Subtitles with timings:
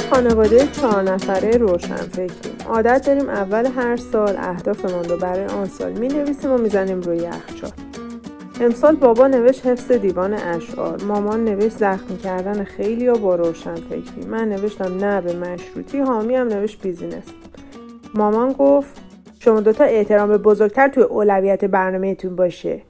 [0.00, 2.56] خانواده چهار نفره روشن فکریم.
[2.68, 7.16] عادت داریم اول هر سال اهدافمون رو برای آن سال می نویسیم و می‌زنیم روی
[7.16, 7.70] یخچال.
[8.60, 11.02] امسال بابا نوشت حفظ دیوان اشعار.
[11.02, 14.26] مامان نوشت زخمی کردن خیلی یا با روشن فکری.
[14.28, 17.24] من نوشتم نه به مشروطی حامی هم نوشت business.
[18.14, 19.00] مامان گفت
[19.38, 22.82] شما دوتا احترام به بزرگتر توی اولویت برنامهتون باشه.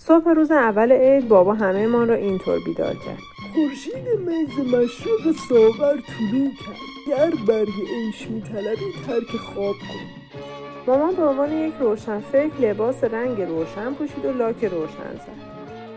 [0.00, 3.35] صبح روز اول عید بابا همه ما رو اینطور بیدار کرد.
[3.56, 7.08] خورشید می ز مشرق ساغر طلوع کرد.
[7.08, 10.40] گر برگ عیش میطلبی ترک خواب کن.
[10.86, 15.46] مامان به عنوان یک روشنفکر لباس رنگ روشن پوشید و لاک روشن زد.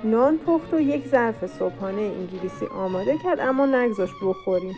[0.03, 4.75] نان پخت و یک ظرف صبحانه انگلیسی آماده کرد اما نگذاشت بخوریم.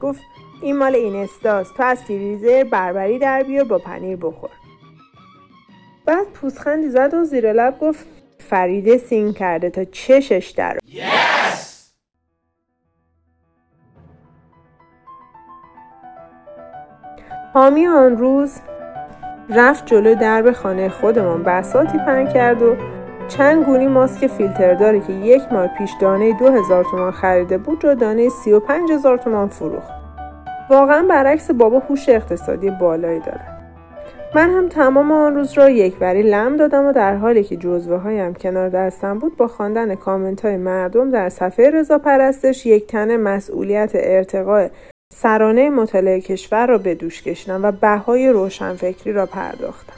[0.00, 0.20] گفت
[0.62, 4.50] این مال این استاست تو از فریزر بربری در بیار با پنیر بخور.
[6.04, 8.06] بعد پوزخندی زد و زیر لب گفت
[8.38, 11.31] فریده سین کرده تا چشش در yes!
[17.54, 18.54] حامی آن روز
[19.50, 22.76] رفت جلو درب خانه خودمان بساتی پهن کرد و
[23.28, 27.84] چند گونی ماسک فیلتر داره که یک ماه پیش دانه دو هزار تومان خریده بود
[27.84, 29.90] رو دانه سی و پنج هزار تومان فروخت.
[30.70, 33.40] واقعا برعکس بابا هوش اقتصادی بالایی داره.
[34.34, 37.96] من هم تمام آن روز را یک بری لم دادم و در حالی که جزوه
[37.96, 43.16] هایم کنار دستم بود با خواندن کامنت های مردم در صفحه رضا پرستش یک تنه
[43.16, 44.68] مسئولیت ارتقاء
[45.16, 49.92] سرانه مطالعه کشور را به دوش کشیدم و بهای روشنفکری را پرداختم.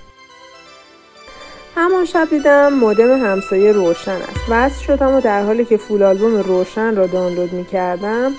[1.76, 6.36] همان شب دیدم مودم همسایه روشن است وصل شدم و در حالی که فول آلبوم
[6.36, 8.32] روشن را دانلود می کردم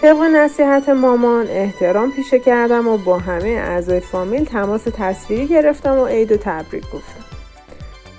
[0.00, 6.06] طبق نصیحت مامان احترام پیشه کردم و با همه اعضای فامیل تماس تصویری گرفتم و
[6.06, 7.24] عید و تبریک گفتم.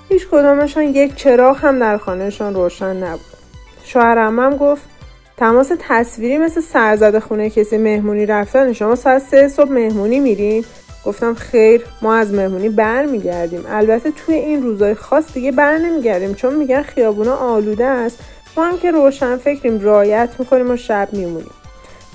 [0.08, 3.36] هیچ کدامشان یک چراغ هم در خانهشان روشن نبود.
[3.84, 4.95] شوهرم گفت
[5.36, 8.72] تماس تصویری مثل سرزده خونه کسی مهمونی رفتن.
[8.72, 10.64] شما ساعت سه صبح مهمونی میرین.
[11.04, 16.54] گفتم خیر ما از مهمونی برمیگردیم البته توی این روزای خاص دیگه بر نمیگردیم چون
[16.54, 18.18] میگن خیابونا آلوده است.
[18.56, 21.50] ما هم که روشن فکریم رایت می‌کنیم و شب میمونیم.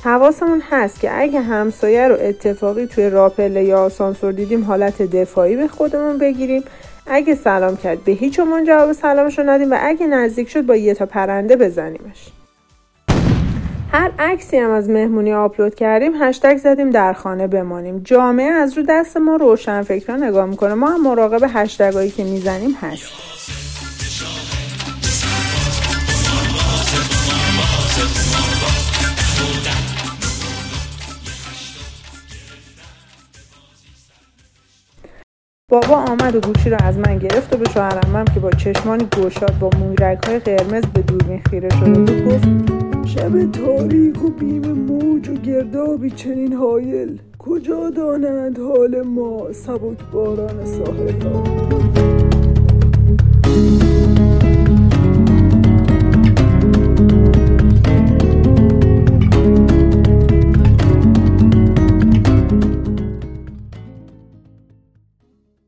[0.04, 5.68] حواسمون هست که اگه همسایه رو اتفاقی توی راپله یا آسانسور دیدیم حالت دفاعی به
[5.68, 6.64] خودمون بگیریم.
[7.08, 10.94] اگه سلام کرد به هیچ جواب سلامش رو ندیم و اگه نزدیک شد با یه
[10.94, 12.32] تا پرنده بزنیمش.
[13.94, 18.00] هر عکسی هم از مهمونی آپلود کردیم هشتگ زدیم در خانه بمانیم.
[18.04, 20.74] جامعه از رو دست ما روشن فکران نگاه می‌کنه.
[20.74, 23.14] ما هم مراقب هشتگایی که می‌زنیم هست.
[35.70, 39.60] بابا آمد و گوشی رو از من گرفت و به شوهرمم که با چشمانی گوشاد
[39.60, 42.71] با مویرک های قرمز به دوربین خیره شده بود گفت
[43.16, 50.66] شب تاریک و بیم موج و گردابی چنین حایل کجا دانند حال ما سبک باران
[50.66, 51.14] ساحل